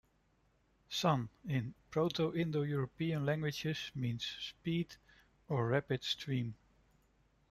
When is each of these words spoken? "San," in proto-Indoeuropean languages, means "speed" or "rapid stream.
"San," 0.89 1.29
in 1.47 1.75
proto-Indoeuropean 1.91 3.23
languages, 3.23 3.91
means 3.93 4.25
"speed" 4.39 4.95
or 5.47 5.67
"rapid 5.67 6.03
stream. 6.03 6.55